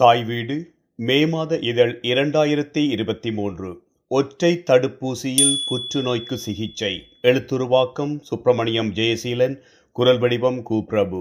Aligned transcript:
தாய் 0.00 0.24
வீடு 0.24 0.54
மே 0.94 1.26
மாத 1.26 1.58
இதழ் 1.58 2.00
இரண்டாயிரத்தி 2.02 2.88
இருபத்தி 2.90 3.32
மூன்று. 3.32 3.68
ஒற்றை 4.10 4.62
தடுப்பூசியில் 4.70 5.52
புற்றுநோய்க்கு 5.68 6.34
சிகிச்சை. 6.34 6.90
எழுத்துருவாக்கம் 7.22 8.20
சுப்பிரமணியம் 8.20 8.90
ஜெயசீலன் 8.92 9.54
குரல் 9.92 10.18
வடிவம் 10.18 10.58
கு 10.70 10.80
பிரபு 10.80 11.20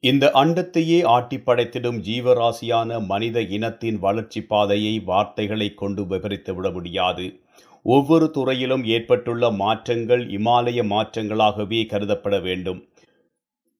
இந்த 0.00 0.30
அண்டத்தையே 0.34 1.04
ஆட்டி 1.04 1.36
படைத்திடும் 1.36 1.98
ஜீவராசியான 2.00 3.00
மனித 3.04 3.40
இனத்தின் 3.40 3.98
வளர்ச்சி 3.98 4.42
பாதையை 4.42 5.00
வார்த்தைகளை 5.00 5.74
கொண்டு 5.74 6.06
விவரித்து 6.06 6.54
விட 6.54 6.70
முடியாது. 6.70 7.40
ஒவ்வொரு 7.82 8.30
துறையிலும் 8.30 8.84
ஏற்பட்டுள்ள 8.84 9.50
மாற்றங்கள் 9.50 10.26
இமாலய 10.26 10.84
மாற்றங்களாகவே 10.94 11.82
கருதப்பட 11.86 12.38
வேண்டும். 12.42 12.88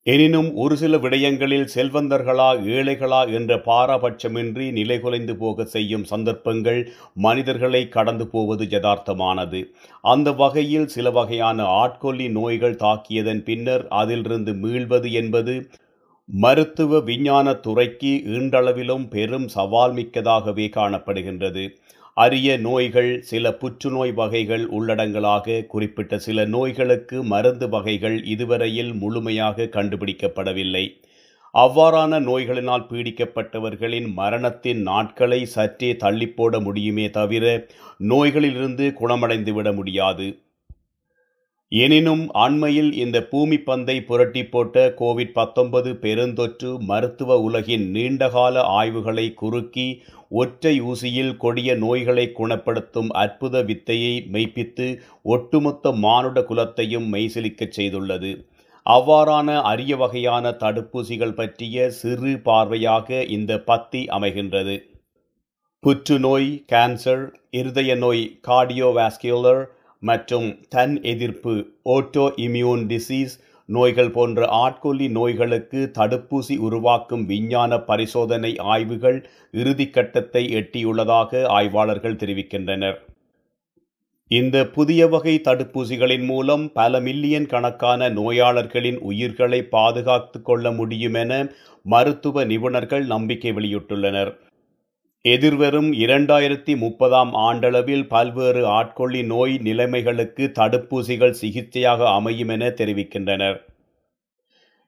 எனினும் 0.09 0.49
ஒரு 0.53 0.75
சில 0.77 0.97
விடயங்களில் 0.97 1.65
செல்வந்தர்களா 1.73 2.49
ஏழைகளா 2.75 3.21
என்ற 3.37 3.51
பாரபட்சமின்றி 3.65 4.65
நிலைகுலைந்து 4.77 5.33
போக 5.33 5.65
செய்யும் 5.73 6.05
சந்தர்ப்பங்கள் 6.11 6.79
மனிதர்களை 7.25 7.81
கடந்து 7.95 8.25
போவது 8.27 8.65
யதார்த்தமானது. 8.65 9.61
அந்த 10.03 10.31
வகையில் 10.41 10.87
சில 10.87 11.09
வகையான 11.09 11.65
ஆட்கொல்லி 11.81 12.27
நோய்கள் 12.29 12.79
தாக்கியதன் 12.85 13.43
பின்னர் 13.43 13.85
அதிலிருந்து 14.01 14.53
மீள்வது 14.63 15.11
என்பது 15.21 15.55
மருத்துவ 16.29 16.99
விஞ்ஞான 17.01 17.53
துறைக்கு 17.65 18.13
ஈண்டளவிலும் 18.37 19.05
பெரும் 19.09 19.47
சவால் 19.47 19.93
மிக்கதாகவே 19.93 20.67
காணப்படுகின்றது. 20.79 21.63
அரிய 22.19 22.57
நோய்கள் 22.57 23.09
சில 23.21 23.51
புற்றுநோய் 23.53 24.11
வகைகள் 24.11 24.63
உள்ளடங்களாக 24.67 25.65
குறிப்பிட்ட 25.65 26.17
சில 26.17 26.45
நோய்களுக்கு 26.45 27.17
மருந்து 27.23 27.69
வகைகள் 27.69 28.17
இதுவரையில் 28.23 28.91
முழுமையாக 28.93 29.67
கண்டுபிடிக்கப்படவில்லை. 29.75 30.83
அவ்வாறான 31.53 32.19
நோய்களினால் 32.19 32.87
பீடிக்கப்பட்டவர்களின் 32.89 34.09
மரணத்தின் 34.13 34.81
நாட்களை 34.81 35.41
சற்றே 35.45 35.91
தள்ளிப்போட 35.93 36.61
முடியுமே 36.61 37.09
தவிர 37.09 37.45
நோய்களிலிருந்து 38.09 38.87
குணமடைந்து 38.93 39.53
விட 39.53 39.71
முடியாது. 39.71 40.27
எனினும் 41.71 42.21
அண்மையில் 42.33 42.93
இந்த 42.93 43.17
பூமி 43.23 43.57
பந்தை 43.59 43.95
புரட்டி 44.01 44.41
போட்ட 44.45 44.85
கோவிட் 44.99 45.33
பத்தொன்பது 45.33 45.89
பெருந்தொற்று 45.93 46.69
மருத்துவ 46.81 47.37
உலகின் 47.39 47.85
நீண்டகால 47.89 48.63
ஆய்வுகளை 48.79 49.25
குறுக்கி 49.33 49.85
ஒற்றை 50.29 50.73
ஊசியில் 50.81 51.37
கொடிய 51.37 51.75
நோய்களை 51.75 52.25
குணப்படுத்தும் 52.31 53.11
அற்புத 53.15 53.61
வித்தையை 53.61 54.15
மெய்ப்பித்து 54.31 54.87
ஒட்டுமொத்த 55.27 55.91
மானுட 55.91 56.41
குலத்தையும் 56.41 57.07
மெய்சிலிக்கச் 57.13 57.77
செய்துள்ளது. 57.77 58.31
அவ்வாறான 58.85 59.61
அரிய 59.61 59.95
வகையான 59.95 60.51
தடுப்பூசிகள் 60.59 61.33
பற்றிய 61.33 61.89
சிறு 61.91 62.33
பார்வையாக 62.45 63.27
இந்த 63.29 63.61
பத்தி 63.61 64.05
அமைகின்றது. 64.17 64.77
புற்றுநோய் 65.83 66.49
கேன்சர் 66.71 67.25
இருதய 67.51 67.95
நோய் 67.95 68.23
கார்டியோவாஸ்குலர் 68.47 69.61
மற்றும் 69.99 70.47
தன் 70.69 70.95
எதிர்ப்பு 71.03 71.53
ஓட்டோ 71.95 72.25
இம்யூன் 72.45 72.83
டிசீஸ் 72.91 73.35
நோய்கள் 73.65 74.11
போன்ற 74.11 74.45
ஆட்கொல்லி 74.45 75.07
நோய்களுக்கு 75.09 75.91
தடுப்பூசி 75.97 76.57
உருவாக்கும் 76.57 77.25
விஞ்ஞான 77.25 77.79
பரிசோதனை 77.79 78.51
ஆய்வுகள் 78.57 79.19
இறுதிக்கட்டத்தை 79.53 80.43
எட்டியுள்ளதாக 80.59 81.45
ஆய்வாளர்கள் 81.45 82.19
தெரிவிக்கின்றனர். 82.23 82.97
இந்த 84.27 84.65
புதிய 84.65 85.07
வகை 85.07 85.41
தடுப்பூசிகளின் 85.43 86.25
மூலம் 86.25 86.71
பல 86.71 86.99
மில்லியன் 86.99 87.45
கணக்கான 87.45 88.09
நோயாளர்களின் 88.09 88.99
உயிர்களை 89.11 89.61
பாதுகாத்து 89.61 90.41
கொள்ள 90.41 90.71
முடியும் 90.71 91.13
என 91.13 91.51
மருத்துவ 91.85 92.45
நிபுணர்கள் 92.45 93.05
நம்பிக்கை 93.05 93.51
வெளியிட்டுள்ளனர். 93.51 94.31
எதிர்வரும் 95.25 95.93
இரண்டாயிரத்தி 95.93 96.73
முப்பதாம் 96.77 97.31
ஆண்டளவில் 97.33 98.03
பல்வேறு 98.07 98.61
ஆட்கொள்ளி 98.67 99.23
நோய் 99.23 99.55
நிலைமைகளுக்கு 99.57 100.51
தடுப்பூசிகள் 100.59 101.35
சிகிச்சையாக 101.41 102.09
அமையும் 102.09 102.47
என 102.47 102.69
தெரிவிக்கின்றனர். 102.69 103.57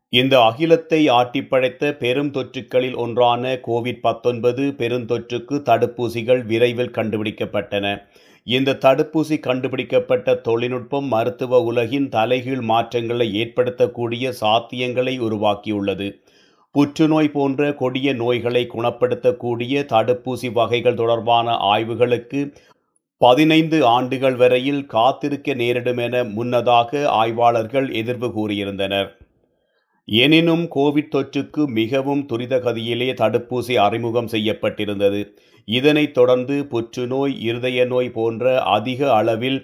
இந்த 0.10 0.42
அகிலத்தை 0.42 1.10
ஆட்டிப்படைத்த 1.10 1.92
பெரும் 1.98 2.32
தொற்றுக்களில் 2.32 2.96
ஒன்றான 2.96 3.54
கோவிட் 3.68 4.02
பத்தொன்பது 4.02 4.64
பெருந்தொற்றுக்கு 4.78 5.58
தடுப்பூசிகள் 5.70 6.46
விரைவில் 6.46 6.96
கண்டுபிடிக்கப்பட்டன. 6.96 8.02
இந்த 8.44 8.78
தடுப்பூசி 8.82 9.40
கண்டுபிடிக்கப்பட்ட 9.40 10.36
தொழில்நுட்பம் 10.36 11.06
மருத்துவ 11.06 11.62
உலகின் 11.62 12.10
தலைகீழ் 12.10 12.62
மாற்றங்களை 12.62 13.28
ஏற்படுத்தக்கூடிய 13.44 14.34
சாத்தியங்களை 14.42 15.20
உருவாக்கியுள்ளது. 15.20 16.10
புற்றுநோய் 16.76 17.30
போன்ற 17.32 17.74
கொடிய 17.74 18.14
நோய்களை 18.14 18.68
குணப்படுத்தக்கூடிய 18.74 19.82
தடுப்பூசி 19.94 20.52
வகைகள் 20.52 20.94
தொடர்பான 20.94 21.56
ஆய்வுகளுக்கு 21.72 22.42
பதினைந்து 23.18 23.86
ஆண்டுகள் 23.86 24.36
வரையில் 24.36 24.86
காத்திருக்க 24.86 25.54
நேரிடும் 25.54 25.98
என 25.98 26.24
முன்னதாக 26.38 27.10
ஆய்வாளர்கள் 27.10 27.90
எதிர்வு 27.90 28.30
கூறியிருந்தனர். 28.38 29.10
எனினும் 30.06 30.64
கோவிட் 30.76 31.12
தொற்றுக்கு 31.16 31.68
மிகவும் 31.68 32.26
துரித 32.26 32.58
கதியிலே 32.58 33.10
தடுப்பூசி 33.22 33.74
அறிமுகம் 33.76 34.28
செய்யப்பட்டிருந்தது. 34.28 35.22
இதனைத் 35.66 36.14
தொடர்ந்து 36.14 36.56
புற்றுநோய் 36.68 37.42
இருதய 37.42 37.86
நோய் 37.86 38.10
போன்ற 38.10 38.62
அதிக 38.62 39.14
அளவில் 39.14 39.60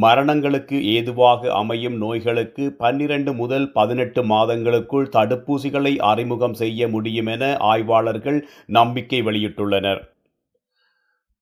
மரணங்களுக்கு 0.00 0.80
ஏதுவாக 0.82 1.52
அமையும் 1.52 1.96
நோய்களுக்கு 1.96 2.72
பன்னிரண்டு 2.72 3.34
முதல் 3.34 3.72
பதினெட்டு 3.72 4.22
மாதங்களுக்குள் 4.22 5.06
தடுப்பூசிகளை 5.16 5.96
அறிமுகம் 5.96 6.54
செய்ய 6.54 6.88
முடியும் 6.88 7.26
என 7.26 7.56
ஆய்வாளர்கள் 7.56 8.48
நம்பிக்கை 8.66 9.22
வெளியிட்டுள்ளனர். 9.22 10.00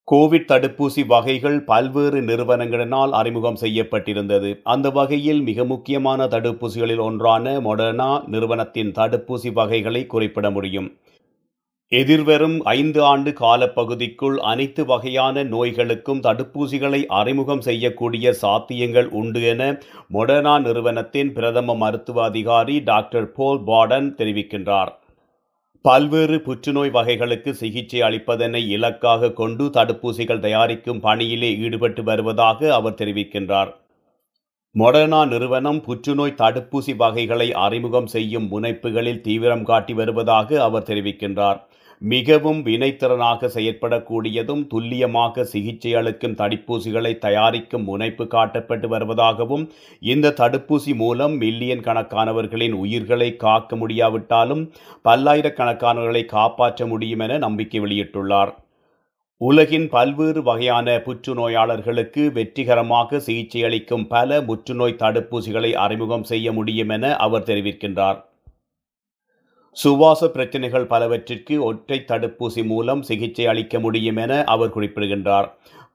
கோவிட் 0.08 0.48
தடுப்பூசி 0.48 1.06
வகைகள் 1.06 1.64
பல்வேறு 1.64 2.20
நிறுவனங்களினால் 2.20 3.10
அறிமுகம் 3.10 3.58
செய்யப்பட்டிருந்தது. 3.60 4.60
அந்த 4.62 4.90
வகையில் 4.90 5.40
மிக 5.42 5.64
முக்கியமான 5.64 6.26
தடுப்பூசிகளில் 6.26 6.98
ஒன்றான 6.98 7.60
மொடர்னா 7.60 8.10
நிறுவனத்தின் 8.26 8.92
தடுப்பூசி 8.92 9.52
வகைகளை 9.52 10.06
குறிப்பிட 10.06 10.50
முடியும். 10.50 10.98
எதிர்வரும் 11.98 12.54
ஐந்து 12.72 13.00
ஆண்டு 13.04 13.30
காலப்பகுதிக்குள் 13.40 14.36
அனைத்து 14.50 14.82
வகையான 14.90 15.42
நோய்களுக்கும் 15.44 16.22
தடுப்பூசிகளை 16.26 17.00
அறிமுகம் 17.18 17.60
செய்யக்கூடிய 17.66 18.32
சாத்தியங்கள் 18.42 19.08
உண்டு 19.20 19.40
என 19.50 19.62
மொடர்னா 20.16 20.54
நிறுவனத்தின் 20.66 21.32
பிரதம 21.38 21.74
மருத்துவ 21.82 22.22
அதிகாரி 22.24 22.76
டாக்டர் 22.90 23.28
போல் 23.32 23.60
பாடன் 23.62 24.08
தெரிவிக்கின்றார். 24.20 24.92
பல்வேறு 25.84 26.38
புற்றுநோய் 26.46 26.94
வகைகளுக்கு 26.96 27.52
சிகிச்சை 27.60 28.00
அளிப்பதனை 28.08 28.62
இலக்காக 28.76 29.32
கொண்டு 29.40 29.66
தடுப்பூசிகள் 29.76 30.42
தயாரிக்கும் 30.46 31.04
பணியிலே 31.06 31.52
ஈடுபட்டு 31.66 32.04
வருவதாக 32.10 32.72
அவர் 32.78 32.98
தெரிவிக்கின்றார். 33.02 33.72
மொடர்னா 34.74 35.20
நிறுவனம் 35.32 35.82
புற்றுநோய் 35.86 36.38
தடுப்பூசி 36.42 36.92
வகைகளை 36.96 37.50
அறிமுகம் 37.66 38.10
செய்யும் 38.16 38.48
முனைப்புகளில் 38.52 39.22
தீவிரம் 39.28 39.66
காட்டி 39.70 39.94
வருவதாக 40.00 40.62
அவர் 40.68 40.88
தெரிவிக்கின்றார். 40.90 41.60
மிகவும் 42.02 42.60
வினைத்திறனாக 42.62 43.48
செயற்படக்கூடியதும் 43.54 44.62
துல்லியமாக 44.66 45.44
சிகிச்சை 45.44 45.94
அளிக்கும் 45.94 46.34
தடுப்பூசிகளை 46.34 47.12
தயாரிக்கும் 47.18 47.84
முனைப்பு 47.84 48.24
காட்டப்பட்டு 48.24 48.88
வருவதாகவும் 48.88 49.64
இந்த 50.02 50.32
தடுப்பூசி 50.40 50.94
மூலம் 50.94 51.36
மில்லியன் 51.36 51.84
கணக்கானவர்களின் 51.84 52.72
உயிர்களை 52.72 53.36
காக்க 53.36 53.76
முடியாவிட்டாலும் 53.76 54.64
பல்லாயிரக்கணக்கானவர்களை 55.04 56.24
காப்பாற்ற 56.24 56.86
முடியும் 56.86 57.18
என 57.18 57.38
நம்பிக்கை 57.38 57.80
வெளியிட்டுள்ளார். 57.80 58.52
உலகின் 59.40 59.86
பல்வேறு 59.88 60.42
வகையான 60.42 60.98
புற்றுநோயாளர்களுக்கு 61.06 62.24
வெற்றிகரமாக 62.32 63.20
சிகிச்சை 63.20 63.64
அளிக்கும் 63.64 64.06
பல 64.06 64.42
புற்றுநோய் 64.42 65.00
தடுப்பூசிகளை 65.04 65.72
அறிமுகம் 65.86 66.24
செய்ய 66.24 66.52
முடியும் 66.52 66.88
என 66.88 67.16
அவர் 67.16 67.48
தெரிவிக்கின்றார். 67.48 68.20
சுவாச 69.76 70.28
பிரச்சனைகள் 70.28 70.86
பலவற்றிற்கு 70.86 71.54
ஒற்றை 71.64 71.96
தடுப்பூசி 72.08 72.62
மூலம் 72.70 73.02
சிகிச்சை 73.02 73.44
அளிக்க 73.52 73.74
முடியும் 73.80 74.18
என 74.24 74.32
அவர் 74.54 74.74
குறிப்பிடுகின்றார். 74.74 75.46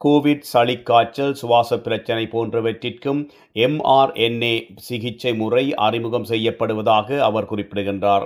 கோவிட் 0.06 0.47
சளிக்காய்ச்சல் 0.53 1.35
சுவாச 1.41 1.77
பிரச்சனை 1.77 2.24
போன்றவற்றிற்கும் 2.31 3.19
எம்ஆர்என்ஏ 3.65 4.56
சிகிச்சை 4.88 5.33
முறை 5.41 5.63
அறிமுகம் 5.88 6.27
செய்யப்படுவதாக 6.29 7.19
அவர் 7.27 7.50
குறிப்பிடுகின்றார். 7.51 8.25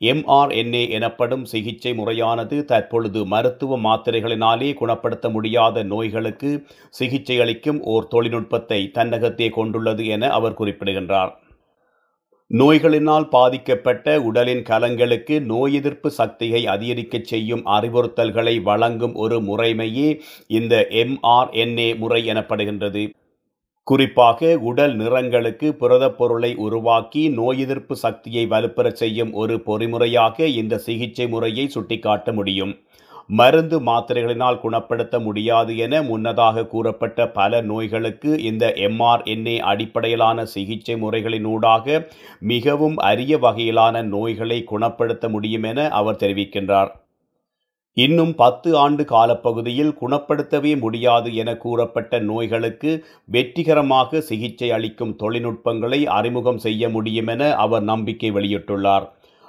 எம்ஆர்என்ஏ 0.00 0.84
எனப்படும் 0.98 1.44
சிகிச்சை 1.44 1.92
முறையானது 1.94 2.58
தற்பொழுது 2.70 3.22
மருத்துவ 3.32 3.78
மாத்திரைகளினாலே 3.86 4.70
குணப்படுத்த 4.74 5.28
முடியாத 5.36 5.84
நோய்களுக்கு 5.92 6.50
சிகிச்சை 6.98 7.38
அளிக்கும் 7.44 7.80
ஓர் 7.94 8.10
தொழில்நுட்பத்தை 8.14 8.80
தன்னகத்தே 8.98 9.48
கொண்டுள்ளது 9.58 10.04
என 10.16 10.30
அவர் 10.38 10.58
குறிப்பிடுகின்றார். 10.60 11.32
நோய்களினால் 12.52 13.26
பாதிக்கப்பட்ட 13.28 14.22
உடலின் 14.22 14.62
கலங்களுக்கு 14.62 15.40
நோய் 15.42 15.74
எதிர்ப்பு 15.74 16.10
சக்தியை 16.10 16.66
அதிகரிக்கச் 16.66 17.24
செய்யும் 17.24 17.62
அறிவுறுத்தல்களை 17.66 18.62
வழங்கும் 18.62 19.14
ஒரு 19.14 19.36
முறைமையே 19.40 20.08
இந்த 20.46 20.86
எம்ஆர்என்ஏ 20.90 21.88
முறை 21.96 22.20
எனப்படுகின்றது. 22.28 23.04
குறிப்பாக 23.86 24.58
உடல் 24.60 24.94
நிறங்களுக்கு 24.96 25.68
புரதப் 25.72 26.18
பொருளை 26.18 26.54
உருவாக்கி 26.56 27.28
நோய் 27.28 27.60
எதிர்ப்பு 27.60 27.96
சக்தியை 27.96 28.46
வலுப்பெறச் 28.46 29.00
செய்யும் 29.02 29.32
ஒரு 29.32 29.56
பொறிமுறையாக 29.66 30.46
இந்த 30.46 30.78
சிகிச்சை 30.78 31.28
முறையை 31.28 31.68
சுட்டிக்காட்ட 31.68 32.32
முடியும். 32.32 32.74
மருந்து 33.28 33.76
மாத்திரைகளினால் 33.80 34.60
குணப்படுத்த 34.60 35.20
முடியாது 35.20 35.76
என 35.76 36.02
முன்னதாக 36.02 36.66
கூறப்பட்ட 36.66 37.28
பல 37.28 37.60
நோய்களுக்கு 37.60 38.30
இந்த 38.42 38.66
எம்ஆர்என்ஏ 38.88 39.58
அடிப்படையிலான 39.72 40.44
சிகிச்சை 40.44 40.96
முறைகளினூடாக 41.02 42.00
மிகவும் 42.52 42.96
அரிய 43.10 43.38
வகையிலான 43.38 44.02
நோய்களை 44.14 44.64
குணப்படுத்த 44.64 45.28
முடியும் 45.28 45.62
என 45.62 45.88
அவர் 45.88 46.20
தெரிவிக்கின்றார். 46.24 46.92
இன்னும் 47.96 48.34
பத்து 48.34 48.68
ஆண்டு 48.78 49.02
காலப்பகுதியில் 49.04 49.96
குணப்படுத்தவே 50.00 50.70
முடியாது 50.78 51.34
என 51.34 51.56
கூறப்பட்ட 51.56 52.20
நோய்களுக்கு 52.20 52.90
வெற்றிகரமாக 53.28 54.20
சிகிச்சை 54.20 54.70
அளிக்கும் 54.70 55.16
தொழில்நுட்பங்களை 55.16 56.06
அறிமுகம் 56.18 56.58
செய்ய 56.58 56.88
முடியும் 56.88 57.26
என 57.26 57.50
அவர் 57.54 57.82
நம்பிக்கை 57.82 58.30
வெளியிட்டுள்ளார். 58.32 59.06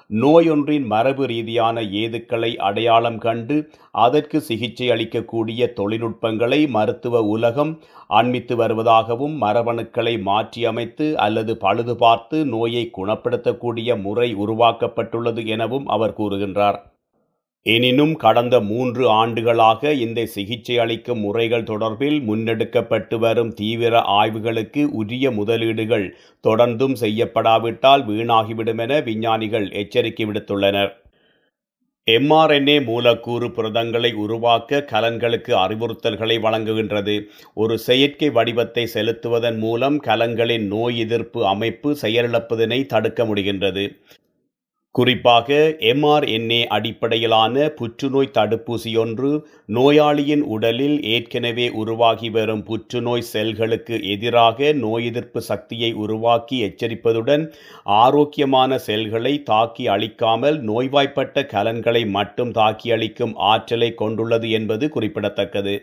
நோயொன்றின் 0.09 0.85
மரபு 0.85 1.25
ரீதியான 1.25 1.81
ஏதுக்களை 1.81 2.55
அடையாளம் 2.55 3.17
கண்டு 3.17 3.57
அதற்கு 3.91 4.41
சிகிச்சை 4.41 4.87
அளிக்கக்கூடிய 4.89 5.71
தொழில்நுட்பங்களை 5.73 6.69
மருத்துவ 6.69 7.21
உலகம் 7.25 7.73
அண்மித்து 8.09 8.55
வருவதாகவும் 8.55 9.35
மரபணுக்களை 9.41 10.15
மாற்றியமைத்து 10.21 11.13
அல்லது 11.15 11.57
பழுது 11.57 11.95
பார்த்து 11.95 12.45
நோயை 12.45 12.91
குணப்படுத்தக்கூடிய 12.97 14.01
முறை 14.01 14.35
உருவாக்கப்பட்டுள்ளது 14.35 15.45
எனவும் 15.45 15.87
அவர் 15.87 16.17
கூறுகின்றார். 16.17 16.79
எனினும் 17.65 18.15
கடந்த 18.15 18.55
மூன்று 18.59 19.03
ஆண்டுகளாக 19.09 19.91
இந்த 19.93 20.25
சிகிச்சை 20.25 20.77
அளிக்கும் 20.77 21.19
முறைகள் 21.19 21.67
தொடர்பில் 21.69 22.17
முன்னெடுக்கப்பட்டு 22.29 23.17
வரும் 23.17 23.53
தீவிர 23.53 23.99
ஆய்வுகளுக்கு 23.99 24.81
உரிய 25.01 25.31
முதலீடுகள் 25.31 26.03
தொடர்ந்தும் 26.47 26.95
செய்யப்படாவிட்டால் 27.01 28.03
வீணாகிவிடும் 28.09 28.81
என 28.85 28.99
விஞ்ஞானிகள் 28.99 29.67
எச்சரிக்கை 29.71 30.25
விடுத்துள்ளனர். 30.25 30.91
எம்ஆர்என்ஏ 32.07 32.77
மூலக்கூறு 32.83 33.47
புரதங்களை 33.47 34.11
உருவாக்க 34.23 34.85
கலன்களுக்கு 34.91 35.53
அறிவுறுத்தல்களை 35.65 36.37
வழங்குகின்றது. 36.45 37.15
ஒரு 37.53 37.77
செயற்கை 37.77 38.29
வடிவத்தை 38.29 38.83
செலுத்துவதன் 38.93 39.59
மூலம் 39.59 39.99
கலன்களின் 40.01 40.67
நோய் 40.67 40.99
எதிர்ப்பு 40.99 41.47
அமைப்பு 41.47 41.91
செயலிழப்பதனை 42.01 42.85
தடுக்க 42.85 43.23
முடிகின்றது. 43.23 43.85
குறிப்பாக 44.95 45.55
எம்ஆர்என்ஏ 45.91 46.59
அடிப்படையிலான 46.67 47.63
புற்றுநோய் 47.77 48.33
தடுப்பூசியொன்று 48.33 49.29
நோயாளியின் 49.69 50.43
உடலில் 50.47 50.97
ஏற்கனவே 51.11 51.65
உருவாகி 51.73 52.29
வரும் 52.29 52.61
புற்றுநோய் 52.63 53.25
செல்களுக்கு 53.31 53.97
எதிராக 54.07 54.73
நோய் 54.73 55.05
எதிர்ப்பு 55.05 55.41
சக்தியை 55.41 55.89
உருவாக்கி 56.03 56.57
எச்சரிப்பதுடன் 56.67 57.45
ஆரோக்கியமான 57.97 58.77
செல்களை 58.79 59.33
தாக்கி 59.43 59.87
அழிக்காமல் 59.87 60.59
நோய்வாய்ப்பட்ட 60.61 61.45
கலன்களை 61.45 62.03
மட்டும் 62.09 62.51
தாக்கி 62.51 62.91
அளிக்கும் 62.91 63.35
ஆற்றலை 63.47 63.89
கொண்டுள்ளது 63.93 64.49
என்பது 64.51 64.87
குறிப்பிடத்தக்கது. 64.89 65.75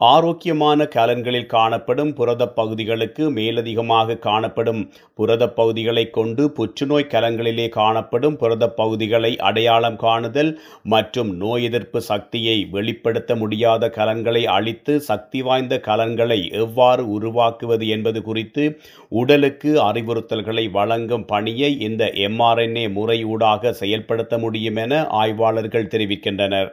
ஆரோக்கியமான 0.00 0.84
கலன்களில் 0.84 1.46
காணப்படும் 1.46 2.14
புரதப் 2.14 2.54
பகுதிகளுக்கு 2.54 3.30
மேலதிகமாக 3.30 4.16
காணப்படும் 4.18 4.80
புரதப் 5.14 5.54
பகுதிகளைக் 5.54 6.12
கொண்டு 6.12 6.50
புற்றுநோய் 6.50 7.06
கலங்களிலே 7.08 7.68
காணப்படும் 7.68 8.36
புரதப் 8.36 8.76
பகுதிகளை 8.76 9.36
அடையாளம் 9.38 9.96
காணுதல் 9.96 10.58
மற்றும் 10.82 11.36
நோய் 11.36 11.64
எதிர்ப்பு 11.64 12.00
சக்தியை 12.00 12.64
வெளிப்படுத்த 12.64 13.36
முடியாத 13.36 13.90
கலன்களை 13.90 14.46
அழித்து 14.46 15.00
சக்தி 15.00 15.42
வாய்ந்த 15.42 15.80
கலன்களை 15.80 16.50
எவ்வாறு 16.50 17.10
உருவாக்குவது 17.10 17.88
என்பது 17.88 18.22
குறித்து 18.22 18.80
உடலுக்கு 19.08 19.92
அறிவுறுத்தல்களை 19.92 20.70
வழங்கும் 20.70 21.24
பணியை 21.24 21.80
இந்த 21.80 22.04
எம்ஆர்என்ஏ 22.14 22.86
முறையூடாக 22.92 23.70
செயல்படுத்த 23.72 24.38
முடியும் 24.38 24.76
என 24.76 25.06
ஆய்வாளர்கள் 25.06 25.86
தெரிவிக்கின்றனர். 25.86 26.70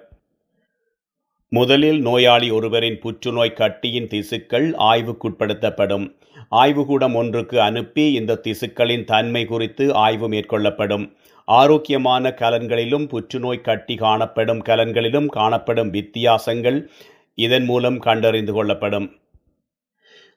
முதலில் 1.54 2.02
நோயாளி 2.02 2.50
ஒருவரின் 2.52 3.00
புற்றுநோய் 3.00 3.54
கட்டியின் 3.54 4.08
திசுக்கள் 4.08 4.68
ஆய்வுக்குட்படுத்தப்படும். 4.90 6.06
ஆய்வுகூடம் 6.52 7.16
ஒன்றுக்கு 7.16 7.62
அனுப்பி 7.62 8.14
இந்த 8.14 8.42
திசுக்களின் 8.44 9.04
தன்மை 9.04 9.46
குறித்து 9.46 9.94
ஆய்வு 9.94 10.30
மேற்கொள்ளப்படும். 10.30 11.14
ஆரோக்கியமான 11.46 12.34
கலன்களிலும் 12.42 13.08
புற்றுநோய் 13.08 13.62
கட்டி 13.62 13.96
காணப்படும் 13.96 14.62
கலன்களிலும் 14.64 15.26
காணப்படும் 15.26 15.90
வித்தியாசங்கள் 15.90 16.90
இதன் 17.36 17.66
மூலம் 17.66 18.00
கண்டறிந்து 18.00 18.54
கொள்ளப்படும். 18.54 19.10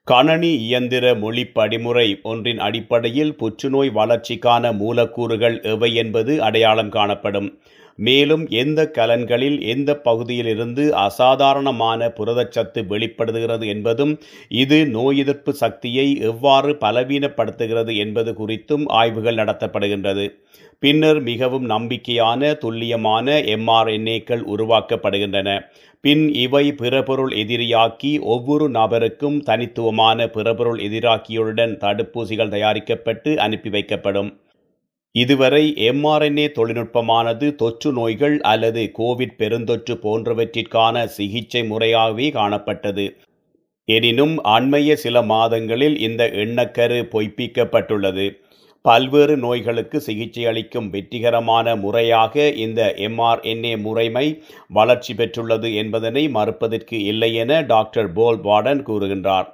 கணனி 0.05 0.52
இயந்திர 0.67 1.14
மொழி 1.14 1.44
படிமுறை 1.44 2.20
ஒன்றின் 2.22 2.58
அடிப்படையில் 2.58 3.37
புற்றுநோய் 3.37 3.90
வளர்ச்சிக்கான 3.94 4.75
மூலக்கூறுகள் 4.76 5.62
எவை 5.62 5.94
என்பது 5.94 6.43
அடையாளம் 6.43 6.90
காணப்படும். 6.90 7.49
மேலும் 7.99 8.49
எந்த 8.49 8.91
கலன்களில் 8.99 9.61
எந்த 9.61 9.96
பகுதியிலிருந்து 9.96 10.94
அசாதாரணமான 10.94 12.08
புரதச்சத்து 12.08 12.87
வெளிப்படுகிறது 12.87 13.67
என்பதும் 13.67 14.19
இது 14.49 14.87
நோய் 14.87 15.19
எதிர்ப்பு 15.19 15.52
சக்தியை 15.52 16.17
எவ்வாறு 16.20 16.73
பலவீனப்படுத்துகிறது 16.81 17.96
என்பது 17.96 18.32
குறித்தும் 18.32 18.85
ஆய்வுகள் 18.87 19.35
நடத்தப்படுகின்றது. 19.35 20.26
பின்னர் 20.79 21.20
மிகவும் 21.20 21.70
நம்பிக்கையான 21.70 22.58
துல்லியமான 22.58 23.37
எம்ஆர்என்ஏக்கள் 23.41 24.43
உருவாக்கப்படுகின்றன. 24.55 25.61
பின் 26.00 26.35
இவை 26.35 26.73
பிறபொருள் 26.73 27.32
எதிரியாக்கி 27.32 28.20
ஒவ்வொரு 28.20 28.70
நபருக்கும் 28.70 29.38
தனித்துவமான 29.41 30.26
பிறபொருள் 30.29 30.79
எதிராக்கியுடன் 30.79 31.73
தடுப்பூசிகள் 31.76 32.49
தயாரிக்கப்பட்டு 32.49 33.37
அனுப்பி 33.38 33.70
வைக்கப்படும். 33.70 34.31
இதுவரை 35.14 35.64
எம்ஆர்என்ஏ 35.88 36.44
தொழில்நுட்பமானது 36.55 37.49
தொற்று 37.55 37.90
நோய்கள் 37.93 38.34
அல்லது 38.52 38.82
கோவிட் 38.99 39.37
பெருந்தொற்று 39.40 39.94
போன்றவற்றிற்கான 40.05 41.05
சிகிச்சை 41.16 41.62
முறையாகவே 41.70 42.26
காணப்பட்டது. 42.38 43.05
எனினும் 43.88 44.34
அண்மைய 44.55 44.94
சில 45.05 45.22
மாதங்களில் 45.22 45.96
இந்த 45.99 46.22
எண்ணக்கரு 46.44 46.99
பொய்ப்பிக்கப்பட்டுள்ளது. 47.12 48.26
பல்வேறு 48.84 49.37
நோய்களுக்கு 49.37 49.99
சிகிச்சை 50.00 50.43
அளிக்கும் 50.46 50.88
வெற்றிகரமான 50.90 51.76
முறையாக 51.76 52.50
இந்த 52.64 52.81
எம்ஆர்என்ஏ 53.08 53.75
முறைமை 53.87 54.26
வளர்ச்சி 54.78 55.14
பெற்றுள்ளது 55.14 55.69
என்பதனை 55.82 56.25
மறுப்பதற்கு 56.28 56.99
இல்லை 57.12 57.32
என 57.34 57.60
டாக்டர் 57.72 58.12
போல் 58.12 58.40
வார்டன் 58.49 58.82
கூறுகின்றார். 58.88 59.49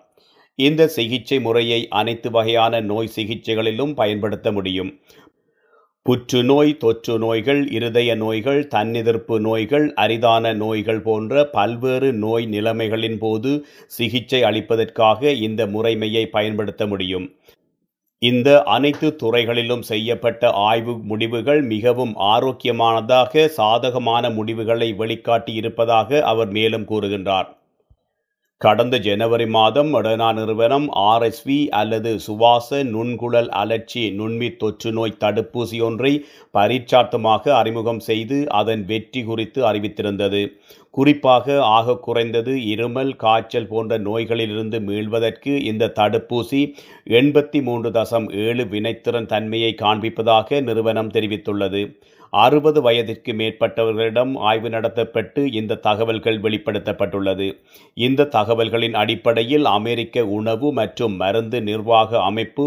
இந்த 0.59 0.83
சிகிச்சை 0.95 1.37
முறையை 1.41 1.81
அனைத்து 2.01 2.29
வகையான 2.31 2.81
நோய் 2.91 3.15
சிகிச்சைகளிலும் 3.17 3.93
பயன்படுத்த 3.95 4.49
முடியும். 4.53 4.91
புற்றுநோய் 6.07 6.71
தொற்று 6.77 7.19
நோய்கள் 7.19 7.61
இருதய 7.71 8.15
நோய்கள் 8.15 8.61
தன்னெதிர்ப்பு 8.67 9.41
நோய்கள் 9.41 9.85
அரிதான 9.95 10.53
நோய்கள் 10.55 11.03
போன்ற 11.03 11.45
பல்வேறு 11.47 12.13
நோய் 12.13 12.47
நிலைமைகளின் 12.47 13.19
போது 13.19 13.51
சிகிச்சை 13.87 14.41
அளிப்பதற்காக 14.43 15.33
இந்த 15.41 15.67
முறைமையை 15.67 16.25
பயன்படுத்த 16.27 16.87
முடியும். 16.87 17.27
இந்த 18.23 18.49
அனைத்து 18.63 19.17
துறைகளிலும் 19.17 19.83
செய்யப்பட்ட 19.83 20.51
ஆய்வு 20.51 20.95
முடிவுகள் 21.11 21.63
மிகவும் 21.63 22.15
ஆரோக்கியமானதாக 22.33 23.47
சாதகமான 23.61 24.31
முடிவுகளை 24.31 24.93
வெளிக்காட்டி 24.93 25.55
இருப்பதாக 25.55 26.23
அவர் 26.23 26.49
மேலும் 26.49 26.85
கூறுகின்றார். 26.85 27.49
கடந்த 28.61 28.97
ஜனவரி 29.05 29.45
மாதம் 29.49 29.91
மடனா 29.95 30.27
நிறுவனம் 30.39 30.87
ஆர்எஸ்வி 31.03 31.57
அல்லது 31.79 32.11
சுவாச 32.19 32.81
நுண்குழல் 32.91 33.49
அலட்சி 33.61 34.03
நுண்மி 34.19 34.49
தொற்று 34.63 34.91
நோய் 34.93 35.15
தடுப்பூசி 35.23 35.79
ஒன்றை 35.81 36.11
பரீட்சார்த்தமாக 36.55 37.53
அறிமுகம் 37.61 38.03
செய்து 38.09 38.39
அதன் 38.59 38.83
வெற்றி 38.85 39.23
குறித்து 39.23 39.63
அறிவித்திருந்தது. 39.71 40.43
குறிப்பாக 40.95 41.57
ஆக 41.77 41.95
குறைந்தது 41.97 42.53
இருமல் 42.73 43.11
காய்ச்சல் 43.17 43.69
போன்ற 43.69 43.99
நோய்களிலிருந்து 43.99 44.79
மீள்வதற்கு 44.81 45.53
இந்த 45.63 45.93
தடுப்பூசி 45.99 46.61
எண்பத்தி 47.21 47.63
மூன்று 47.63 47.91
தசம் 47.91 48.27
ஏழு 48.45 48.65
வினைத்திறன் 48.65 49.27
தன்மையை 49.27 49.73
காண்பிப்பதாக 49.83 50.61
நிறுவனம் 50.61 51.11
தெரிவித்துள்ளது. 51.11 51.83
அறுபது 52.33 52.81
வயதிற்கு 52.83 53.33
மேற்பட்டவர்களிடம் 53.33 54.33
ஆய்வு 54.49 54.69
நடத்தப்பட்டு 54.69 55.45
இந்த 55.61 55.79
தகவல்கள் 55.89 56.39
வெளிப்படுத்தப்பட்டுள்ளது. 56.41 57.49
இந்த 57.95 58.29
தகவல்களின் 58.37 58.95
அடிப்படையில் 58.95 59.65
அமெரிக்க 59.65 60.27
உணவு 60.39 60.69
மற்றும் 60.73 61.17
மருந்து 61.17 61.61
நிர்வாக 61.63 62.21
அமைப்பு 62.21 62.67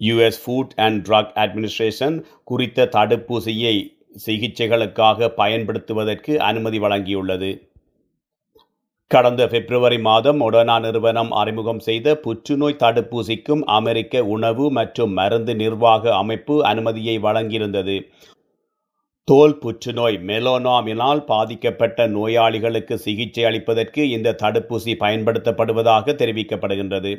US 0.00 0.42
food 0.44 0.74
and 0.86 1.00
drug 1.08 1.32
administration 1.44 2.18
குறித்த 2.44 2.88
தடுப்பூசியை 2.96 3.76
சிகிச்சைகளுக்காக 4.16 5.28
பயன்படுத்துவதற்கு 5.28 6.40
அனுமதி 6.40 6.78
வழங்கியுள்ளது. 6.78 7.68
கடந்த 9.06 9.46
பிப்ரவரி 9.46 9.98
மாதம் 9.98 10.40
மொடர்னா 10.40 10.80
நிறுவனம் 10.80 11.30
அறிமுகம் 11.32 11.78
செய்த 11.78 12.16
புற்றுநோய் 12.16 12.76
தடுப்பூசிக்கும் 12.78 13.62
அமெரிக்க 13.78 14.24
உணவு 14.24 14.70
மற்றும் 14.70 15.12
மருந்து 15.12 15.54
நிர்வாக 15.54 16.16
அமைப்பு 16.16 16.64
அனுமதியை 16.64 17.18
வழங்கியிருந்தது. 17.18 17.96
தோல் 19.24 19.58
புற்றுநோய் 19.58 20.18
மெலோனாமினால் 20.18 21.24
பாதிக்கப்பட்ட 21.24 22.06
நோயாளிகளுக்கு 22.06 22.98
சிகிச்சை 22.98 23.44
அளிப்பதற்கு 23.44 24.02
இந்த 24.16 24.36
தடுப்பூசி 24.42 24.94
பயன்படுத்தப்படுவதாக 25.04 26.14
தெரிவிக்கப்படுகின்றது. 26.22 27.12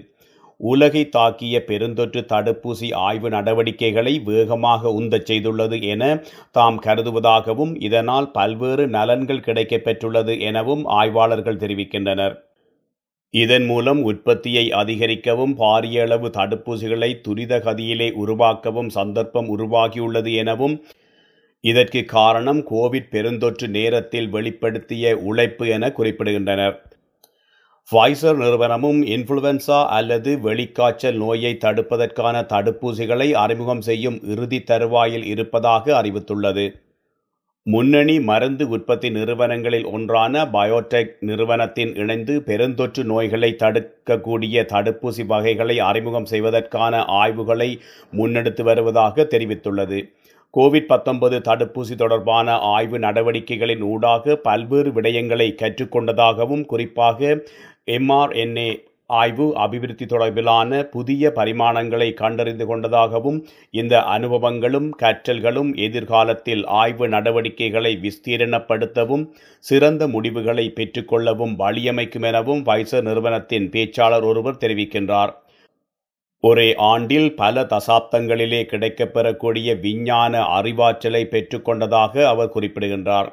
உலகை 0.62 1.10
தாக்கிய 1.16 1.56
பெருந்தொற்று 1.68 2.22
தடுப்பூசி 2.32 2.94
ஆய்வு 2.94 3.30
நடவடிக்கைகளை 3.30 4.14
வேகமாக 4.24 4.92
உந்தச் 5.00 5.28
செய்துள்ளது 5.32 5.78
என 5.84 6.24
தாம் 6.52 6.80
கருதுவதாகவும் 6.82 7.74
இதனால் 7.82 8.32
பல்வேறு 8.32 8.88
நலன்கள் 8.88 9.46
கிடைக்கப் 9.48 9.86
பெற்றுள்ளது 9.86 10.40
எனவும் 10.40 10.86
ஆய்வாளர்கள் 10.86 11.62
தெரிவிக்கின்றனர். 11.64 12.36
இதன் 13.34 13.66
மூலம் 13.66 14.04
உற்பத்தியை 14.04 14.72
அதிகரிக்கவும் 14.72 15.54
பாரிய 15.58 16.02
அளவு 16.02 16.28
தடுப்பூசிகளை 16.28 17.22
துரித 17.22 17.60
கதியிலே 17.60 18.10
உருவாக்கவும் 18.24 18.90
சந்தர்ப்பம் 18.90 19.50
உருவாகியுள்ளது 19.58 20.34
எனவும் 20.36 20.76
இதற்கு 21.64 22.06
காரணம் 22.06 22.62
கோவிட் 22.70 23.12
பெருந்தொற்று 23.12 23.68
நேரத்தில் 23.68 24.30
வெளிப்படுத்திய 24.30 25.14
உழைப்பு 25.30 25.68
என 25.68 25.90
குறிப்பிடுகின்றனர். 25.98 26.76
ஃபைசர் 27.88 28.38
நிறுவனமும் 28.38 29.00
இன்ஃப்ளூவன்சா 29.14 29.78
அல்லது 29.96 30.32
வெளிக்காய்ச்சல் 30.44 31.18
நோயை 31.24 31.52
தடுப்பதற்கான 31.64 32.44
தடுப்பூசிகளை 32.52 33.28
அறிமுகம் 33.42 33.82
செய்யும் 33.82 34.18
இறுதி 34.24 34.60
தருவாயில் 34.70 35.26
இருப்பதாக 35.32 35.94
அறிவித்துள்ளது. 36.02 36.66
முன்னணி 37.68 38.16
மருந்து 38.30 38.66
உற்பத்தி 38.70 39.10
நிறுவனங்களில் 39.10 39.86
ஒன்றான 39.86 40.44
பயோடெக் 40.54 41.12
நிறுவனத்தின் 41.30 41.92
இணைந்து 41.96 42.36
பெருந்தொற்று 42.48 43.04
நோய்களை 43.12 43.52
தடுக்கக்கூடிய 43.64 44.64
தடுப்பூசி 44.74 45.26
வகைகளை 45.26 45.78
அறிமுகம் 45.90 46.30
செய்வதற்கான 46.34 47.04
ஆய்வுகளை 47.22 47.70
முன்னெடுத்து 48.14 48.66
வருவதாக 48.70 49.28
தெரிவித்துள்ளது. 49.34 50.00
கோவிட் 50.54 50.88
பத்தொன்பது 50.88 51.38
தடுப்பூசி 51.40 51.96
தொடர்பான 51.96 52.58
ஆய்வு 52.60 53.00
நடவடிக்கைகளின் 53.00 53.84
ஊடாக 53.86 54.36
பல்வேறு 54.36 54.90
விடயங்களை 54.92 55.50
கற்றுக்கொண்டதாகவும் 55.62 56.64
குறிப்பாக 56.66 57.44
எம்ஆர்என்ஏ 57.88 58.70
ஆய்வு 59.10 59.46
அபிவிருத்தி 59.58 60.06
தொடர்பிலான 60.06 60.82
புதிய 60.90 61.32
பரிமாணங்களை 61.36 62.08
கண்டறிந்து 62.14 62.66
கொண்டதாகவும் 62.66 63.40
இந்த 63.72 64.02
அனுபவங்களும் 64.02 64.90
கற்றல்களும் 65.02 65.72
எதிர்காலத்தில் 65.78 66.64
ஆய்வு 66.66 67.08
நடவடிக்கைகளை 67.08 67.94
விஸ்தீரணப்படுத்தவும் 68.06 69.26
சிறந்த 69.66 70.08
முடிவுகளை 70.08 70.66
பெற்றுக்கொள்ளவும் 70.76 71.56
வழியமைக்கும் 71.60 72.28
எனவும் 72.32 72.64
வைசர் 72.66 73.02
நிறுவனத்தின் 73.02 73.70
பேச்சாளர் 73.70 74.28
ஒருவர் 74.32 74.62
தெரிவிக்கின்றார். 74.66 75.34
ஒரே 76.44 76.76
ஆண்டில் 76.76 77.28
பல 77.36 77.64
தசாப்தங்களிலே 77.64 78.60
கிடைக்கப்பெறக்கூடிய 78.70 79.80
விஞ்ஞான 79.80 80.40
அறிவாற்றலை 80.58 81.22
பெற்றுக்கொண்டதாக 81.34 82.24
அவர் 82.24 82.50
குறிப்பிடுகின்றார். 82.50 83.30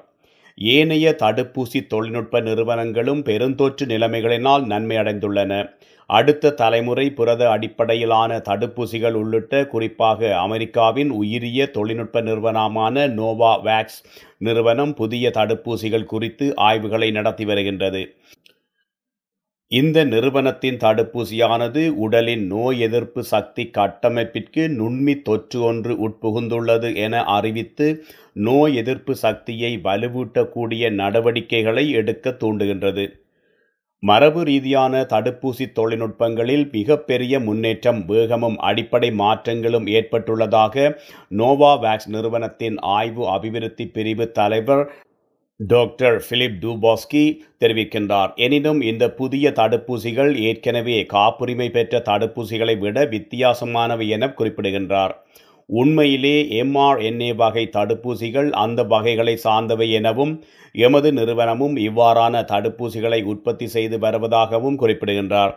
ஏனைய 0.58 1.14
தடுப்பூசி 1.22 1.80
தொழில்நுட்ப 1.86 2.40
நிறுவனங்களும் 2.40 3.22
பெருந்தொற்று 3.24 3.86
நிலைமைகளினால் 3.92 4.64
நன்மை 4.64 4.96
அடைந்துள்ளன. 4.96 5.52
அடுத்த 6.06 6.50
தலைமுறை 6.50 7.10
புரத 7.10 7.50
அடிப்படையிலான 7.50 8.36
தடுப்பூசிகள் 8.48 9.12
உள்ளிட்ட 9.12 9.66
குறிப்பாக 9.66 10.36
அமெரிக்காவின் 10.36 11.10
உயிரிய 11.12 11.70
தொழில்நுட்ப 11.70 12.20
நிறுவனமான 12.20 13.06
நோவா 13.06 13.52
வேக்ஸ் 13.64 14.00
நிறுவனம் 14.38 14.94
புதிய 14.94 15.30
தடுப்பூசிகள் 15.34 16.10
குறித்து 16.14 16.54
ஆய்வுகளை 16.56 17.10
நடத்தி 17.10 17.44
வருகின்றது. 17.44 18.02
இந்த 19.70 20.04
நிறுவனத்தின் 20.04 20.78
தடுப்பூசியானது 20.82 21.80
உடலின் 22.04 22.44
நோய் 22.46 22.78
எதிர்ப்பு 22.80 23.22
சக்தி 23.22 23.64
கட்டமைப்பிற்கு 23.78 24.62
நுண்மி 24.76 25.14
தொற்று 25.22 25.58
ஒன்று 25.62 25.94
உட்புகுந்துள்ளது 26.06 26.90
என 26.96 27.20
அறிவித்து 27.32 27.86
நோய் 28.46 28.74
எதிர்ப்பு 28.74 29.14
சக்தியை 29.14 29.72
வலுவூட்டக்கூடிய 29.84 30.90
நடவடிக்கைகளை 30.90 31.84
எடுக்க 31.92 32.30
தூண்டுகின்றது. 32.42 33.04
மரபு 34.02 34.42
ரீதியான 34.44 35.02
தடுப்பூசி 35.12 35.66
தொழில்நுட்பங்களில் 35.78 36.64
மிகப்பெரிய 36.72 37.40
முன்னேற்றம் 37.40 38.00
வேகமும் 38.06 38.58
அடிப்படை 38.60 39.10
மாற்றங்களும் 39.22 39.86
ஏற்பட்டுள்ளதாக 39.98 40.88
நோவாவேக்ஸ் 41.40 42.08
நிறுவனத்தின் 42.08 42.78
ஆய்வு 42.96 43.24
அபிவிருத்தி 43.36 43.86
பிரிவு 43.88 44.26
தலைவர் 44.32 44.84
டாக்டர் 45.60 46.24
பிலிப் 46.28 46.58
டூபாஸ்கி 46.62 47.22
தெரிவிக்கின்றார். 47.62 48.30
எனினும் 48.36 48.80
இந்த 48.80 49.04
புதிய 49.10 49.50
தடுப்பூசிகள் 49.50 50.36
ஏற்கனவே 50.40 51.04
காப்புரிமை 51.06 51.70
பெற்ற 51.70 52.02
தடுப்பூசிகளை 52.06 52.78
விட 52.78 53.04
வித்தியாசமானவை 53.04 54.06
என 54.08 54.28
குறிப்பிடுகின்றார். 54.28 55.14
உண்மையிலே 55.68 56.36
எம்ஆர்என்ஏ 56.62 57.30
வகை 57.34 57.64
தடுப்பூசிகள் 57.76 58.50
அந்த 58.50 58.82
வகைகளை 58.82 59.34
சார்ந்தவை 59.44 59.88
எனவும் 59.90 60.34
எமது 60.74 61.12
நிறுவனமும் 61.12 61.76
இவ்வாறான 61.76 62.44
தடுப்பூசிகளை 62.52 63.22
உற்பத்தி 63.22 63.66
செய்து 63.66 63.98
வருவதாகவும் 63.98 64.76
குறிப்பிடுகின்றார். 64.76 65.54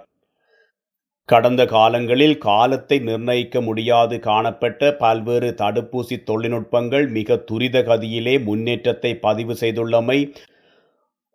கடந்த 1.29 1.65
காலங்களில் 1.65 2.37
காலத்தை 2.37 2.99
நிர்ணயிக்க 2.99 3.57
முடியாது 3.61 4.15
காணப்பட்ட 4.19 4.91
பல்வேறு 4.93 5.49
தடுப்பூசி 5.57 6.15
தொழில்நுட்பங்கள் 6.29 7.05
மிக 7.09 7.37
துரித 7.49 7.79
கதியிலே 7.81 8.33
முன்னேற்றத்தை 8.43 9.11
பதிவு 9.15 9.53
செய்துள்ளமை 9.53 10.17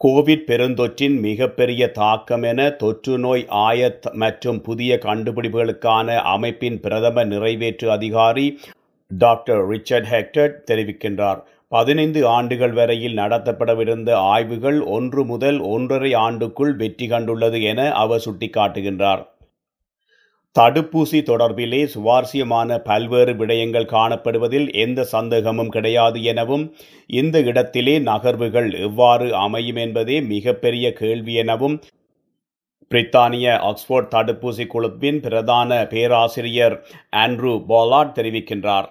கோவிட் 0.00 0.44
பெருந்தொற்றின் 0.48 1.16
மிகப்பெரிய 1.20 1.82
தாக்கம் 1.90 2.42
என 2.42 2.66
தொற்று 2.70 3.14
நோய் 3.18 3.44
ஆயத் 3.66 4.08
மற்றும் 4.12 4.58
புதிய 4.62 4.98
கண்டுபிடிப்புகளுக்கான 5.04 6.16
அமைப்பின் 6.34 6.80
பிரதம 6.80 7.24
நிறைவேற்று 7.24 7.90
அதிகாரி 7.90 8.46
டாக்டர் 9.10 9.62
ரிச்சர்ட் 9.68 10.10
ஹெக்டர் 10.10 10.52
தெரிவிக்கின்றார். 10.70 11.40
பதினைந்து 11.68 12.20
ஆண்டுகள் 12.26 12.72
வரையில் 12.72 13.16
நடத்தப்படவிருந்த 13.18 14.10
ஆய்வுகள் 14.34 14.80
ஒன்று 14.96 15.24
முதல் 15.24 15.58
ஒன்றரை 15.74 16.12
ஆண்டுக்குள் 16.26 16.74
வெற்றி 16.82 17.08
கண்டுள்ளது 17.08 17.60
என 17.62 17.88
அவர் 18.02 18.24
சுட்டிக்காட்டுகின்றார். 18.26 19.24
தடுப்பூசி 20.56 21.18
தொடர்பிலே 21.30 21.80
சுவாரஸ்யமான 21.94 22.78
பல்வேறு 22.78 23.32
விடயங்கள் 23.32 23.88
காணப்படுவதில் 23.90 24.68
எந்த 24.74 25.00
சந்தேகமும் 25.12 25.68
கிடையாது 25.68 26.22
எனவும் 26.22 26.64
இந்த 27.20 27.42
இடத்திலே 27.42 27.98
நகர்வுகள் 27.98 28.70
எவ்வாறு 28.80 29.28
அமையும் 29.36 29.76
என்பதே 29.76 30.16
மிகப்பெரிய 30.32 30.86
கேள்வி 30.92 31.34
எனவும் 31.34 31.76
பிரித்தானிய 32.90 33.46
ஆக்ஸ்போர்ட் 33.68 34.12
தடுப்பூசி 34.14 34.66
குழுவின் 34.66 35.20
பிரதான 35.20 35.86
பேராசிரியர் 35.86 36.76
ஆண்ட்ரூ 37.16 37.52
போலாட் 37.70 38.16
தெரிவிக்கின்றார். 38.18 38.88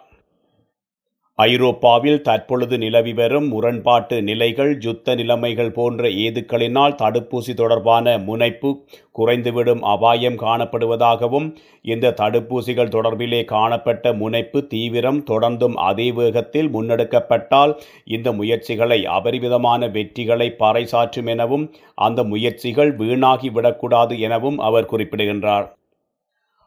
ஐரோப்பாவில் 1.39 2.21
தற்பொழுது 2.21 2.77
நிலவி 2.77 3.13
வரும் 3.13 3.47
முரண்பாட்டு 3.47 4.17
நிலைகள் 4.21 4.69
யுத்த 4.81 5.15
நிலைமைகள் 5.15 5.71
போன்ற 5.71 6.09
ஏதுக்களினால் 6.25 6.95
தடுப்பூசி 6.95 7.53
தொடர்பான 7.53 8.13
முனைப்பு 8.19 8.69
குறைந்துவிடும் 9.11 9.83
அபாயம் 9.85 10.37
காணப்படுவதாகவும் 10.37 11.47
இந்த 11.85 12.13
தடுப்பூசிகள் 12.21 12.93
தொடர்பிலே 12.95 13.41
காணப்பட்ட 13.45 14.13
முனைப்பு 14.13 14.61
தீவிரம் 14.67 15.21
தொடர்ந்தும் 15.31 15.77
அதே 15.89 16.07
வேகத்தில் 16.11 16.69
முன்னெடுக்கப்பட்டால் 16.69 17.73
இந்த 18.07 18.31
முயற்சிகளை 18.31 18.99
அபரிவிதமான 19.17 19.89
வெற்றிகளை 19.89 20.49
பறைசாற்றும் 20.59 21.25
எனவும் 21.25 21.65
அந்த 21.97 22.23
முயற்சிகள் 22.23 22.93
வீணாகிவிடக்கூடாது 22.95 24.15
எனவும் 24.19 24.59
அவர் 24.59 24.85
குறிப்பிடுகின்றார். 24.85 25.67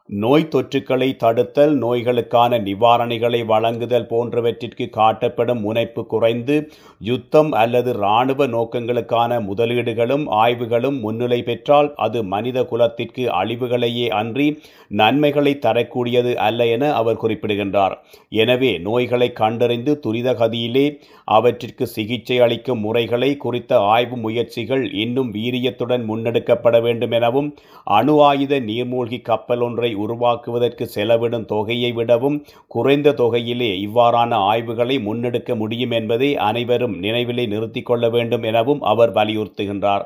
நோய் 0.09 0.45
தொற்றுக்களை 0.53 1.07
தடுத்தல் 1.15 1.73
நோய்களுக்கான 1.81 2.57
நிவாரணிகளை 2.59 3.45
வழங்குதல் 3.45 4.07
போன்றவற்றிற்கு 4.09 4.85
காட்டப்படும் 4.95 5.61
முனைப்பு 5.61 6.05
குறைந்து 6.05 6.55
யுத்தம் 7.01 7.51
அல்லது 7.51 7.91
இராணுவ 7.93 8.47
நோக்கங்களுக்கான 8.47 9.37
முதலீடுகளும் 9.41 10.25
ஆய்வுகளும் 10.43 10.97
முன்னிலை 10.99 11.39
பெற்றால் 11.41 11.93
அது 11.95 12.23
மனித 12.23 12.63
குலத்திற்கு 12.63 13.25
அழிவுகளையே 13.41 14.07
அன்றி 14.21 14.47
நன்மைகளை 14.87 15.53
தரக்கூடியது 15.59 16.31
அல்ல 16.37 16.65
என 16.65 16.91
அவர் 16.93 17.21
குறிப்பிடுகின்றார். 17.23 17.95
எனவே 18.29 18.71
நோய்களை 18.79 19.29
கண்டறிந்து 19.33 19.99
துரித 19.99 20.33
கதியிலே 20.33 20.85
அவற்றிற்கு 21.27 21.87
சிகிச்சை 21.87 22.39
அளிக்கும் 22.39 22.79
முறைகளை 22.79 23.31
குறித்த 23.37 23.79
ஆய்வு 23.79 24.17
முயற்சிகள் 24.17 24.83
இன்னும் 24.93 25.31
வீரியத்துடன் 25.33 26.03
முன்னெடுக்கப்பட 26.09 26.81
வேண்டும் 26.81 27.11
எனவும் 27.11 27.49
அணு 27.97 28.15
ஆயுத 28.21 28.59
நீர்மூழ்கி 28.59 29.21
கப்பல் 29.21 29.59
ஒன்றை 29.59 29.91
உருவாக்குவதற்கு 30.03 30.85
செலவிடும் 30.95 31.47
தொகையை 31.53 31.91
விடவும் 31.93 32.37
குறைந்த 32.67 33.13
தொகையிலே 33.21 33.71
இவ்வாறான 33.87 34.39
ஆய்வுகளை 34.51 34.97
முன்னெடுக்க 35.07 35.55
முடியும் 35.55 35.91
என்பதை 35.91 36.29
அனைவரும் 36.49 36.95
நினைவிலே 37.03 37.45
நிறுத்திக் 37.47 37.89
கொள்ள 37.89 38.09
வேண்டும் 38.09 38.47
எனவும் 38.51 38.81
அவர் 38.93 39.13
வலியுறுத்துகின்றார். 39.13 40.05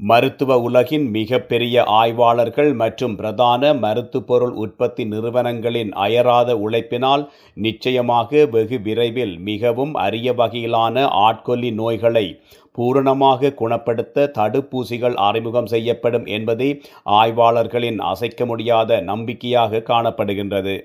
மருத்துவ 0.00 0.60
உலகின் 0.60 1.10
மிகப்பெரிய 1.10 1.84
ஆய்வாளர்கள் 1.84 2.72
மற்றும் 2.72 3.16
பிரதான 3.16 3.74
மருத்துவ 3.74 4.24
பொருள் 4.26 4.50
உற்பத்தி 4.50 5.04
நிறுவனங்களின் 5.04 5.92
அயராத 5.92 6.56
உழைப்பினால் 6.56 7.28
நிச்சயமாக 7.54 8.46
வெகு 8.46 8.80
விரைவில் 8.80 9.38
மிகவும் 9.38 9.94
அரிய 9.94 10.32
வகையிலான 10.32 11.04
ஆட்கொல்லி 11.06 11.70
நோய்களை 11.70 12.40
பூரணமாக 12.72 13.50
குணப்படுத்த 13.50 14.30
தடுப்பூசிகள் 14.38 15.14
அறிமுகம் 15.14 15.66
செய்யப்படும் 15.66 16.26
என்பதே 16.26 16.82
ஆய்வாளர்களின் 17.04 17.96
அசைக்க 17.96 18.46
முடியாத 18.46 19.00
நம்பிக்கையாக 19.00 19.78
காணப்படுகின்றது. 19.78 20.78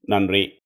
நன்றி. 0.00 0.59